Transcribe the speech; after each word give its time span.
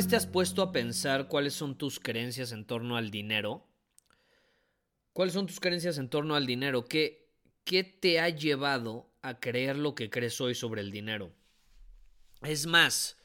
Vez 0.00 0.08
te 0.08 0.16
has 0.16 0.26
puesto 0.26 0.62
a 0.62 0.72
pensar 0.72 1.28
cuáles 1.28 1.52
son 1.52 1.76
tus 1.76 2.00
creencias 2.00 2.52
en 2.52 2.64
torno 2.64 2.96
al 2.96 3.10
dinero? 3.10 3.66
¿Cuáles 5.12 5.34
son 5.34 5.46
tus 5.46 5.60
creencias 5.60 5.98
en 5.98 6.08
torno 6.08 6.36
al 6.36 6.46
dinero? 6.46 6.86
¿Qué, 6.86 7.28
qué 7.64 7.84
te 7.84 8.18
ha 8.18 8.30
llevado 8.30 9.12
a 9.20 9.40
creer 9.40 9.76
lo 9.76 9.94
que 9.94 10.08
crees 10.08 10.40
hoy 10.40 10.54
sobre 10.54 10.80
el 10.80 10.90
dinero? 10.90 11.34
Es 12.40 12.64
más, 12.64 13.18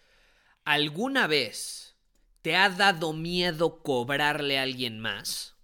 ¿alguna 0.65 1.27
vez 1.27 1.95
te 2.41 2.57
ha 2.57 2.69
dado 2.69 3.13
miedo 3.13 3.81
cobrarle 3.81 4.59
a 4.59 4.63
alguien 4.63 4.99
más? 4.99 5.55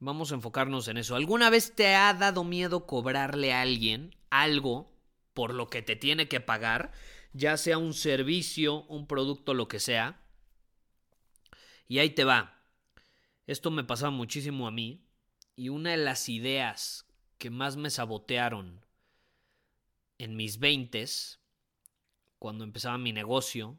Vamos 0.00 0.32
a 0.32 0.34
enfocarnos 0.34 0.88
en 0.88 0.96
eso. 0.96 1.14
¿Alguna 1.14 1.48
vez 1.48 1.76
te 1.76 1.94
ha 1.94 2.12
dado 2.12 2.42
miedo 2.42 2.88
cobrarle 2.88 3.52
a 3.52 3.60
alguien 3.60 4.16
algo 4.30 4.90
por 5.32 5.54
lo 5.54 5.68
que 5.68 5.80
te 5.80 5.94
tiene 5.94 6.26
que 6.26 6.40
pagar? 6.40 6.90
Ya 7.32 7.56
sea 7.56 7.78
un 7.78 7.94
servicio, 7.94 8.84
un 8.84 9.06
producto, 9.06 9.54
lo 9.54 9.68
que 9.68 9.80
sea. 9.80 10.20
Y 11.88 11.98
ahí 11.98 12.10
te 12.10 12.24
va. 12.24 12.62
Esto 13.46 13.70
me 13.70 13.84
pasaba 13.84 14.10
muchísimo 14.10 14.66
a 14.66 14.70
mí 14.70 15.04
y 15.56 15.68
una 15.68 15.90
de 15.90 15.96
las 15.98 16.28
ideas 16.28 17.06
que 17.38 17.50
más 17.50 17.76
me 17.76 17.90
sabotearon 17.90 18.84
en 20.18 20.36
mis 20.36 20.58
veintes, 20.58 21.40
cuando 22.38 22.64
empezaba 22.64 22.96
mi 22.98 23.12
negocio, 23.12 23.78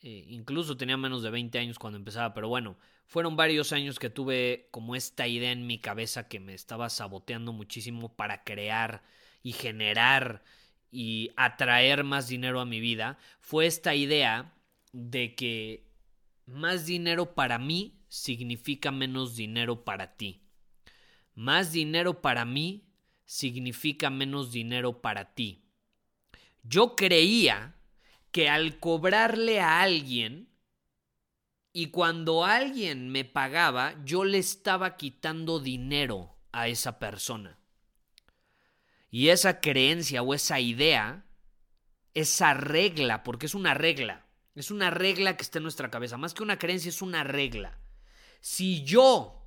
eh, 0.00 0.26
incluso 0.28 0.76
tenía 0.76 0.96
menos 0.96 1.22
de 1.22 1.30
20 1.30 1.58
años 1.58 1.78
cuando 1.78 1.98
empezaba, 1.98 2.34
pero 2.34 2.48
bueno, 2.48 2.78
fueron 3.06 3.36
varios 3.36 3.72
años 3.72 3.98
que 3.98 4.10
tuve 4.10 4.68
como 4.70 4.94
esta 4.94 5.26
idea 5.26 5.50
en 5.50 5.66
mi 5.66 5.78
cabeza 5.78 6.28
que 6.28 6.40
me 6.40 6.54
estaba 6.54 6.90
saboteando 6.90 7.52
muchísimo 7.52 8.14
para 8.14 8.44
crear 8.44 9.02
y 9.42 9.52
generar 9.52 10.44
y 10.90 11.30
atraer 11.36 12.04
más 12.04 12.28
dinero 12.28 12.60
a 12.60 12.64
mi 12.64 12.80
vida 12.80 13.18
fue 13.40 13.66
esta 13.66 13.94
idea 13.94 14.54
de 14.92 15.34
que 15.34 15.88
más 16.46 16.86
dinero 16.86 17.34
para 17.34 17.58
mí 17.58 18.00
significa 18.08 18.90
menos 18.90 19.36
dinero 19.36 19.84
para 19.84 20.16
ti. 20.16 20.42
Más 21.34 21.72
dinero 21.72 22.20
para 22.20 22.44
mí 22.44 22.88
significa 23.24 24.10
menos 24.10 24.50
dinero 24.50 25.02
para 25.02 25.34
ti. 25.34 25.64
Yo 26.62 26.96
creía 26.96 27.76
que 28.32 28.48
al 28.48 28.78
cobrarle 28.78 29.60
a 29.60 29.82
alguien 29.82 30.48
y 31.72 31.86
cuando 31.86 32.44
alguien 32.44 33.10
me 33.10 33.24
pagaba, 33.24 33.94
yo 34.04 34.24
le 34.24 34.38
estaba 34.38 34.96
quitando 34.96 35.60
dinero 35.60 36.36
a 36.50 36.68
esa 36.68 36.98
persona. 36.98 37.58
Y 39.10 39.28
esa 39.28 39.60
creencia 39.60 40.22
o 40.22 40.34
esa 40.34 40.60
idea, 40.60 41.24
esa 42.14 42.54
regla, 42.54 43.22
porque 43.22 43.46
es 43.46 43.54
una 43.54 43.74
regla, 43.74 44.26
es 44.54 44.70
una 44.70 44.90
regla 44.90 45.36
que 45.36 45.42
está 45.42 45.58
en 45.58 45.64
nuestra 45.64 45.90
cabeza, 45.90 46.16
más 46.16 46.34
que 46.34 46.42
una 46.42 46.58
creencia 46.58 46.88
es 46.88 47.00
una 47.00 47.24
regla. 47.24 47.78
Si 48.40 48.84
yo, 48.84 49.46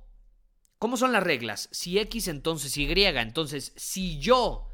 ¿cómo 0.78 0.96
son 0.96 1.12
las 1.12 1.22
reglas? 1.22 1.68
Si 1.72 1.98
X 1.98 2.28
entonces 2.28 2.76
Y, 2.76 2.90
entonces 3.04 3.72
si 3.76 4.18
yo 4.18 4.72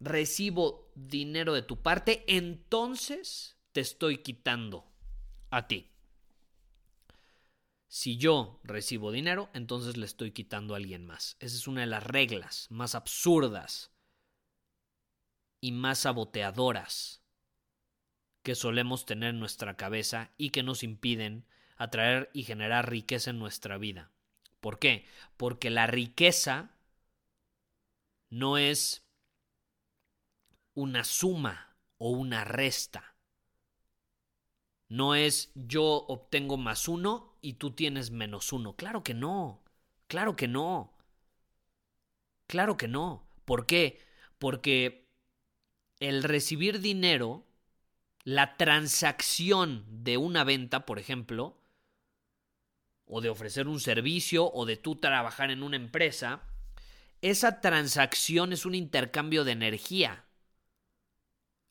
recibo 0.00 0.90
dinero 0.94 1.54
de 1.54 1.62
tu 1.62 1.82
parte, 1.82 2.24
entonces 2.28 3.56
te 3.72 3.80
estoy 3.80 4.18
quitando 4.18 4.92
a 5.50 5.66
ti. 5.68 5.95
Si 7.88 8.16
yo 8.16 8.60
recibo 8.64 9.12
dinero, 9.12 9.48
entonces 9.54 9.96
le 9.96 10.06
estoy 10.06 10.32
quitando 10.32 10.74
a 10.74 10.78
alguien 10.78 11.06
más. 11.06 11.36
Esa 11.40 11.56
es 11.56 11.66
una 11.66 11.82
de 11.82 11.86
las 11.86 12.02
reglas 12.02 12.66
más 12.70 12.94
absurdas 12.94 13.92
y 15.60 15.72
más 15.72 16.00
saboteadoras 16.00 17.22
que 18.42 18.54
solemos 18.54 19.06
tener 19.06 19.30
en 19.30 19.40
nuestra 19.40 19.76
cabeza 19.76 20.32
y 20.36 20.50
que 20.50 20.62
nos 20.62 20.82
impiden 20.82 21.46
atraer 21.76 22.30
y 22.32 22.44
generar 22.44 22.90
riqueza 22.90 23.30
en 23.30 23.38
nuestra 23.38 23.78
vida. 23.78 24.12
¿Por 24.60 24.78
qué? 24.78 25.06
Porque 25.36 25.70
la 25.70 25.86
riqueza 25.86 26.76
no 28.30 28.58
es 28.58 29.04
una 30.74 31.04
suma 31.04 31.76
o 31.98 32.10
una 32.10 32.44
resta. 32.44 33.16
No 34.88 35.14
es 35.14 35.50
yo 35.54 35.84
obtengo 35.84 36.56
más 36.56 36.86
uno 36.86 37.35
y 37.46 37.52
tú 37.52 37.70
tienes 37.70 38.10
menos 38.10 38.52
uno. 38.52 38.74
Claro 38.74 39.04
que 39.04 39.14
no. 39.14 39.62
Claro 40.08 40.34
que 40.34 40.48
no. 40.48 40.92
Claro 42.48 42.76
que 42.76 42.88
no. 42.88 43.24
¿Por 43.44 43.66
qué? 43.66 44.02
Porque 44.40 45.08
el 46.00 46.24
recibir 46.24 46.80
dinero, 46.80 47.46
la 48.24 48.56
transacción 48.56 49.84
de 49.88 50.16
una 50.16 50.42
venta, 50.42 50.86
por 50.86 50.98
ejemplo, 50.98 51.56
o 53.04 53.20
de 53.20 53.28
ofrecer 53.28 53.68
un 53.68 53.78
servicio, 53.78 54.52
o 54.52 54.66
de 54.66 54.76
tú 54.76 54.96
trabajar 54.96 55.52
en 55.52 55.62
una 55.62 55.76
empresa, 55.76 56.42
esa 57.22 57.60
transacción 57.60 58.52
es 58.52 58.66
un 58.66 58.74
intercambio 58.74 59.44
de 59.44 59.52
energía. 59.52 60.24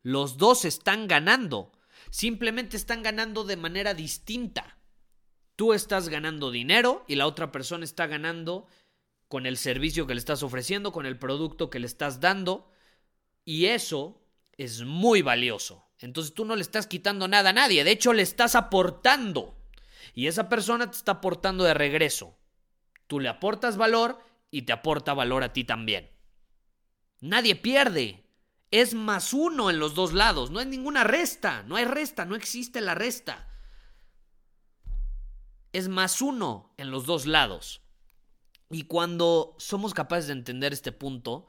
Los 0.03 0.37
dos 0.37 0.63
están 0.63 1.09
ganando. 1.09 1.73
Simplemente 2.11 2.77
están 2.77 3.03
ganando 3.03 3.43
de 3.43 3.57
manera 3.57 3.93
distinta. 3.93 4.77
Tú 5.55 5.73
estás 5.73 6.09
ganando 6.09 6.51
dinero 6.51 7.03
y 7.07 7.15
la 7.15 7.27
otra 7.27 7.51
persona 7.51 7.85
está 7.85 8.07
ganando 8.07 8.67
con 9.27 9.45
el 9.45 9.57
servicio 9.57 10.07
que 10.07 10.13
le 10.13 10.19
estás 10.19 10.43
ofreciendo, 10.43 10.91
con 10.91 11.05
el 11.05 11.17
producto 11.17 11.69
que 11.69 11.79
le 11.79 11.87
estás 11.87 12.19
dando. 12.19 12.71
Y 13.43 13.65
eso 13.65 14.21
es 14.57 14.83
muy 14.83 15.21
valioso. 15.21 15.85
Entonces 15.99 16.33
tú 16.33 16.45
no 16.45 16.55
le 16.55 16.61
estás 16.61 16.87
quitando 16.87 17.27
nada 17.27 17.51
a 17.51 17.53
nadie, 17.53 17.83
de 17.83 17.91
hecho 17.91 18.13
le 18.13 18.21
estás 18.21 18.55
aportando. 18.55 19.57
Y 20.13 20.27
esa 20.27 20.49
persona 20.49 20.89
te 20.89 20.97
está 20.97 21.13
aportando 21.13 21.63
de 21.63 21.73
regreso. 21.73 22.37
Tú 23.07 23.19
le 23.19 23.29
aportas 23.29 23.77
valor 23.77 24.19
y 24.51 24.63
te 24.63 24.73
aporta 24.73 25.13
valor 25.13 25.43
a 25.43 25.53
ti 25.53 25.63
también. 25.63 26.11
Nadie 27.21 27.55
pierde 27.55 28.25
es 28.71 28.93
más 28.93 29.33
uno 29.33 29.69
en 29.69 29.79
los 29.79 29.95
dos 29.95 30.13
lados. 30.13 30.51
No 30.51 30.59
hay 30.59 30.65
ninguna 30.65 31.03
resta. 31.03 31.63
No 31.63 31.75
hay 31.75 31.85
resta. 31.85 32.25
No 32.25 32.35
existe 32.35 32.81
la 32.81 32.95
resta. 32.95 33.47
Es 35.75 35.89
más 35.89 36.21
uno 36.21 36.73
en 36.77 36.89
los 36.89 37.05
dos 37.05 37.25
lados. 37.25 37.81
Y 38.69 38.83
cuando 38.83 39.57
somos 39.59 39.93
capaces 39.93 40.27
de 40.27 40.31
entender 40.31 40.71
este 40.71 40.93
punto, 40.93 41.47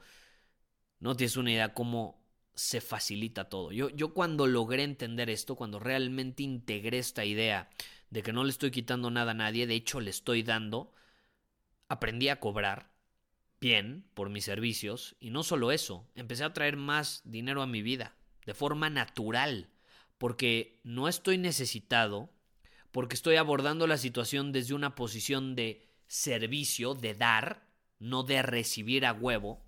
no 0.99 1.15
tienes 1.15 1.37
una 1.37 1.53
idea 1.53 1.73
cómo 1.73 2.21
se 2.53 2.81
facilita 2.81 3.47
todo. 3.47 3.71
Yo, 3.71 3.89
yo 3.89 4.13
cuando 4.13 4.45
logré 4.45 4.83
entender 4.83 5.29
esto, 5.29 5.55
cuando 5.55 5.79
realmente 5.79 6.43
integré 6.43 6.97
esta 6.97 7.23
idea 7.23 7.69
de 8.09 8.21
que 8.21 8.33
no 8.33 8.43
le 8.43 8.49
estoy 8.49 8.69
quitando 8.69 9.09
nada 9.11 9.31
a 9.31 9.33
nadie, 9.33 9.65
de 9.65 9.75
hecho 9.75 10.01
le 10.01 10.09
estoy 10.09 10.43
dando, 10.43 10.93
aprendí 11.87 12.27
a 12.27 12.41
cobrar, 12.41 12.91
bien 13.61 14.09
por 14.13 14.29
mis 14.29 14.43
servicios 14.43 15.15
y 15.21 15.29
no 15.29 15.43
solo 15.43 15.71
eso, 15.71 16.05
empecé 16.15 16.43
a 16.43 16.51
traer 16.51 16.75
más 16.75 17.21
dinero 17.23 17.61
a 17.61 17.67
mi 17.67 17.81
vida 17.81 18.17
de 18.45 18.53
forma 18.53 18.89
natural, 18.89 19.69
porque 20.17 20.81
no 20.83 21.07
estoy 21.07 21.37
necesitado, 21.37 22.29
porque 22.97 23.13
estoy 23.13 23.35
abordando 23.35 23.85
la 23.85 23.99
situación 23.99 24.51
desde 24.51 24.73
una 24.73 24.95
posición 24.95 25.53
de 25.53 25.87
servicio, 26.07 26.95
de 26.95 27.13
dar, 27.13 27.69
no 27.99 28.23
de 28.23 28.41
recibir 28.41 29.05
a 29.05 29.13
huevo, 29.13 29.63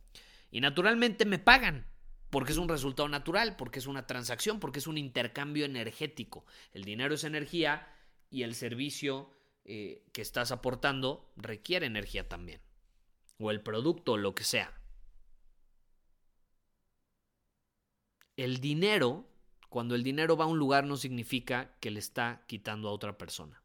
y 0.49 0.61
naturalmente 0.61 1.25
me 1.25 1.37
pagan, 1.37 1.85
porque 2.31 2.53
es 2.53 2.57
un 2.57 2.67
resultado 2.67 3.07
natural, 3.07 3.55
porque 3.55 3.77
es 3.77 3.85
una 3.85 4.07
transacción, 4.07 4.59
porque 4.59 4.79
es 4.79 4.87
un 4.87 4.97
intercambio 4.97 5.65
energético. 5.65 6.43
El 6.73 6.85
dinero 6.85 7.13
es 7.13 7.23
energía 7.23 7.87
y 8.31 8.41
el 8.41 8.55
servicio 8.55 9.29
eh, 9.63 10.07
que 10.11 10.23
estás 10.23 10.51
aportando 10.51 11.31
requiere 11.35 11.85
energía 11.85 12.27
también. 12.27 12.61
O 13.37 13.51
el 13.51 13.61
producto, 13.61 14.17
lo 14.17 14.33
que 14.33 14.43
sea. 14.43 14.73
El 18.37 18.59
dinero, 18.59 19.28
cuando 19.69 19.95
el 19.95 20.03
dinero 20.03 20.35
va 20.35 20.45
a 20.45 20.47
un 20.47 20.57
lugar 20.57 20.85
no 20.85 20.97
significa 20.97 21.75
que 21.79 21.91
le 21.91 21.99
está 21.99 22.43
quitando 22.47 22.89
a 22.89 22.91
otra 22.91 23.17
persona. 23.17 23.61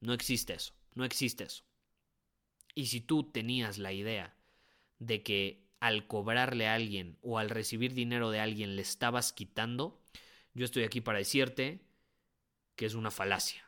No 0.00 0.14
existe 0.14 0.54
eso, 0.54 0.74
no 0.94 1.04
existe 1.04 1.44
eso. 1.44 1.62
Y 2.74 2.86
si 2.86 3.00
tú 3.00 3.24
tenías 3.24 3.78
la 3.78 3.92
idea 3.92 4.34
de 4.98 5.22
que 5.22 5.68
al 5.80 6.06
cobrarle 6.06 6.66
a 6.68 6.74
alguien 6.74 7.18
o 7.22 7.38
al 7.38 7.50
recibir 7.50 7.94
dinero 7.94 8.30
de 8.30 8.40
alguien 8.40 8.76
le 8.76 8.82
estabas 8.82 9.32
quitando, 9.32 10.00
yo 10.54 10.64
estoy 10.64 10.84
aquí 10.84 11.00
para 11.00 11.18
decirte 11.18 11.82
que 12.76 12.86
es 12.86 12.94
una 12.94 13.10
falacia, 13.10 13.64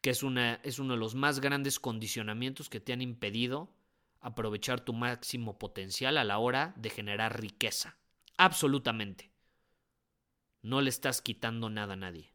que 0.00 0.10
es, 0.10 0.22
una, 0.22 0.60
es 0.62 0.78
uno 0.78 0.94
de 0.94 1.00
los 1.00 1.14
más 1.14 1.40
grandes 1.40 1.78
condicionamientos 1.78 2.68
que 2.68 2.80
te 2.80 2.92
han 2.92 3.02
impedido 3.02 3.74
aprovechar 4.20 4.80
tu 4.80 4.92
máximo 4.94 5.58
potencial 5.58 6.16
a 6.16 6.24
la 6.24 6.38
hora 6.38 6.74
de 6.76 6.90
generar 6.90 7.40
riqueza. 7.40 7.96
Absolutamente. 8.36 9.30
No 10.62 10.80
le 10.80 10.90
estás 10.90 11.22
quitando 11.22 11.70
nada 11.70 11.94
a 11.94 11.96
nadie. 11.96 12.32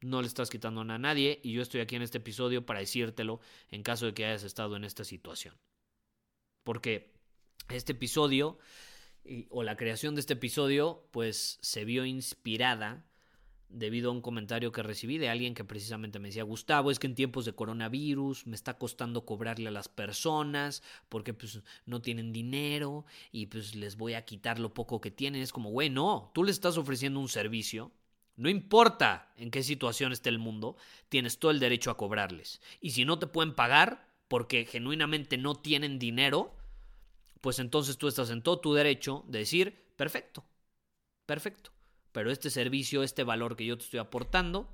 No 0.00 0.20
le 0.20 0.28
estás 0.28 0.50
quitando 0.50 0.82
nada 0.84 0.96
a 0.96 0.98
nadie 0.98 1.40
y 1.42 1.52
yo 1.52 1.62
estoy 1.62 1.80
aquí 1.80 1.96
en 1.96 2.02
este 2.02 2.18
episodio 2.18 2.66
para 2.66 2.80
decírtelo 2.80 3.40
en 3.70 3.82
caso 3.82 4.06
de 4.06 4.14
que 4.14 4.24
hayas 4.24 4.42
estado 4.42 4.76
en 4.76 4.84
esta 4.84 5.04
situación. 5.04 5.56
Porque 6.64 7.12
este 7.68 7.92
episodio 7.92 8.58
o 9.50 9.62
la 9.62 9.76
creación 9.76 10.14
de 10.14 10.20
este 10.20 10.32
episodio 10.32 11.08
pues 11.12 11.58
se 11.62 11.84
vio 11.84 12.04
inspirada 12.04 13.06
debido 13.72 14.10
a 14.10 14.12
un 14.12 14.20
comentario 14.20 14.72
que 14.72 14.82
recibí 14.82 15.18
de 15.18 15.28
alguien 15.28 15.54
que 15.54 15.64
precisamente 15.64 16.18
me 16.18 16.28
decía, 16.28 16.42
Gustavo, 16.42 16.90
es 16.90 16.98
que 16.98 17.06
en 17.06 17.14
tiempos 17.14 17.44
de 17.44 17.54
coronavirus 17.54 18.46
me 18.46 18.54
está 18.54 18.78
costando 18.78 19.24
cobrarle 19.24 19.68
a 19.68 19.72
las 19.72 19.88
personas 19.88 20.82
porque 21.08 21.34
pues 21.34 21.60
no 21.86 22.02
tienen 22.02 22.32
dinero 22.32 23.04
y 23.30 23.46
pues 23.46 23.74
les 23.74 23.96
voy 23.96 24.14
a 24.14 24.24
quitar 24.24 24.58
lo 24.58 24.74
poco 24.74 25.00
que 25.00 25.10
tienen. 25.10 25.42
Es 25.42 25.52
como, 25.52 25.70
güey, 25.70 25.90
no, 25.90 26.30
tú 26.34 26.44
les 26.44 26.56
estás 26.56 26.76
ofreciendo 26.76 27.20
un 27.20 27.28
servicio. 27.28 27.90
No 28.36 28.48
importa 28.48 29.32
en 29.36 29.50
qué 29.50 29.62
situación 29.62 30.12
esté 30.12 30.28
el 30.28 30.38
mundo, 30.38 30.76
tienes 31.08 31.38
todo 31.38 31.50
el 31.50 31.60
derecho 31.60 31.90
a 31.90 31.96
cobrarles. 31.96 32.60
Y 32.80 32.90
si 32.90 33.04
no 33.04 33.18
te 33.18 33.26
pueden 33.26 33.54
pagar 33.54 34.08
porque 34.28 34.64
genuinamente 34.64 35.36
no 35.36 35.54
tienen 35.54 35.98
dinero, 35.98 36.54
pues 37.40 37.58
entonces 37.58 37.98
tú 37.98 38.08
estás 38.08 38.30
en 38.30 38.42
todo 38.42 38.60
tu 38.60 38.72
derecho 38.74 39.24
de 39.28 39.40
decir, 39.40 39.92
perfecto, 39.96 40.44
perfecto 41.26 41.71
pero 42.12 42.30
este 42.30 42.50
servicio, 42.50 43.02
este 43.02 43.24
valor 43.24 43.56
que 43.56 43.66
yo 43.66 43.76
te 43.76 43.84
estoy 43.84 44.00
aportando, 44.00 44.72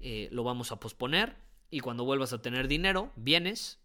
eh, 0.00 0.28
lo 0.32 0.42
vamos 0.44 0.72
a 0.72 0.80
posponer 0.80 1.36
y 1.70 1.80
cuando 1.80 2.04
vuelvas 2.04 2.32
a 2.32 2.42
tener 2.42 2.68
dinero, 2.68 3.12
vienes 3.16 3.80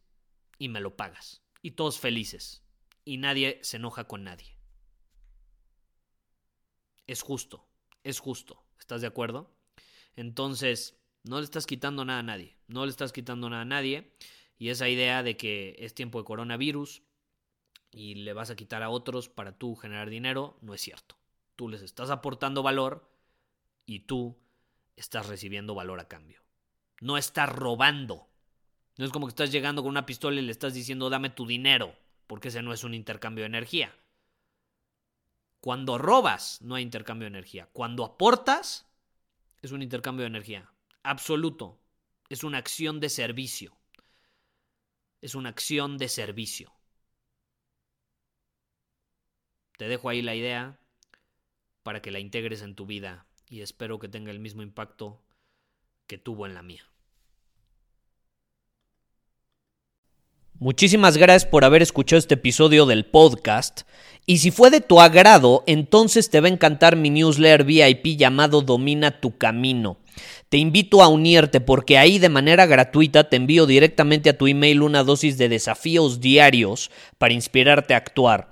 y 0.57 0.69
me 0.69 0.79
lo 0.79 0.95
pagas. 0.95 1.41
Y 1.61 1.71
todos 1.71 1.99
felices. 1.99 2.63
Y 3.03 3.17
nadie 3.17 3.59
se 3.63 3.77
enoja 3.77 4.07
con 4.07 4.23
nadie. 4.23 4.57
Es 7.07 7.21
justo, 7.21 7.67
es 8.03 8.19
justo. 8.19 8.63
¿Estás 8.79 9.01
de 9.01 9.07
acuerdo? 9.07 9.53
Entonces, 10.15 10.99
no 11.23 11.39
le 11.39 11.43
estás 11.43 11.65
quitando 11.65 12.05
nada 12.05 12.19
a 12.19 12.23
nadie. 12.23 12.57
No 12.67 12.85
le 12.85 12.91
estás 12.91 13.11
quitando 13.11 13.49
nada 13.49 13.63
a 13.63 13.65
nadie. 13.65 14.15
Y 14.57 14.69
esa 14.69 14.87
idea 14.89 15.23
de 15.23 15.37
que 15.37 15.75
es 15.79 15.93
tiempo 15.93 16.19
de 16.19 16.25
coronavirus 16.25 17.03
y 17.91 18.15
le 18.15 18.33
vas 18.33 18.49
a 18.49 18.55
quitar 18.55 18.83
a 18.83 18.89
otros 18.89 19.27
para 19.27 19.57
tú 19.57 19.75
generar 19.75 20.09
dinero, 20.09 20.57
no 20.61 20.73
es 20.73 20.81
cierto. 20.81 21.20
Tú 21.61 21.69
les 21.69 21.83
estás 21.83 22.09
aportando 22.09 22.63
valor 22.63 23.07
y 23.85 23.99
tú 24.07 24.35
estás 24.95 25.27
recibiendo 25.27 25.75
valor 25.75 25.99
a 25.99 26.07
cambio. 26.07 26.41
No 27.01 27.19
estás 27.19 27.49
robando. 27.49 28.27
No 28.97 29.05
es 29.05 29.11
como 29.11 29.27
que 29.27 29.29
estás 29.29 29.51
llegando 29.51 29.83
con 29.83 29.91
una 29.91 30.07
pistola 30.07 30.41
y 30.41 30.43
le 30.43 30.51
estás 30.51 30.73
diciendo 30.73 31.11
dame 31.11 31.29
tu 31.29 31.45
dinero, 31.45 31.95
porque 32.25 32.47
ese 32.47 32.63
no 32.63 32.73
es 32.73 32.83
un 32.83 32.95
intercambio 32.95 33.43
de 33.43 33.49
energía. 33.49 33.95
Cuando 35.59 35.99
robas, 35.99 36.63
no 36.63 36.73
hay 36.73 36.81
intercambio 36.81 37.25
de 37.25 37.37
energía. 37.37 37.69
Cuando 37.73 38.05
aportas, 38.05 38.87
es 39.61 39.71
un 39.71 39.83
intercambio 39.83 40.23
de 40.23 40.29
energía. 40.29 40.73
Absoluto. 41.03 41.79
Es 42.27 42.43
una 42.43 42.57
acción 42.57 42.99
de 42.99 43.09
servicio. 43.09 43.77
Es 45.21 45.35
una 45.35 45.49
acción 45.49 45.99
de 45.99 46.09
servicio. 46.09 46.73
Te 49.77 49.87
dejo 49.87 50.09
ahí 50.09 50.23
la 50.23 50.33
idea 50.33 50.80
para 51.83 52.01
que 52.01 52.11
la 52.11 52.19
integres 52.19 52.61
en 52.61 52.75
tu 52.75 52.85
vida 52.85 53.25
y 53.49 53.61
espero 53.61 53.99
que 53.99 54.07
tenga 54.07 54.31
el 54.31 54.39
mismo 54.39 54.61
impacto 54.61 55.21
que 56.07 56.17
tuvo 56.17 56.45
en 56.45 56.53
la 56.53 56.63
mía. 56.63 56.83
Muchísimas 60.61 61.17
gracias 61.17 61.49
por 61.49 61.65
haber 61.65 61.81
escuchado 61.81 62.19
este 62.19 62.35
episodio 62.35 62.85
del 62.85 63.05
podcast. 63.05 63.81
Y 64.27 64.37
si 64.37 64.51
fue 64.51 64.69
de 64.69 64.79
tu 64.79 65.01
agrado, 65.01 65.63
entonces 65.65 66.29
te 66.29 66.39
va 66.39 66.47
a 66.47 66.51
encantar 66.51 66.95
mi 66.95 67.09
newsletter 67.09 67.63
VIP 67.63 68.15
llamado 68.15 68.61
Domina 68.61 69.19
tu 69.19 69.39
Camino. 69.39 69.97
Te 70.49 70.57
invito 70.57 71.01
a 71.01 71.07
unirte 71.07 71.61
porque 71.61 71.97
ahí 71.97 72.19
de 72.19 72.29
manera 72.29 72.67
gratuita 72.67 73.27
te 73.27 73.37
envío 73.37 73.65
directamente 73.65 74.29
a 74.29 74.37
tu 74.37 74.45
email 74.45 74.83
una 74.83 75.03
dosis 75.03 75.39
de 75.39 75.49
desafíos 75.49 76.21
diarios 76.21 76.91
para 77.17 77.33
inspirarte 77.33 77.95
a 77.95 77.97
actuar. 77.97 78.51